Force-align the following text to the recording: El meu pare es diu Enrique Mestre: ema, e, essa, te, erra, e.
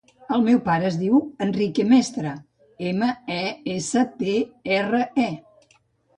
El 0.35 0.43
meu 0.45 0.59
pare 0.69 0.85
es 0.87 0.95
diu 1.01 1.19
Enrique 1.45 1.85
Mestre: 1.89 2.31
ema, 2.93 3.11
e, 3.37 3.45
essa, 3.75 4.07
te, 4.25 4.35
erra, 4.81 5.05
e. 5.29 5.81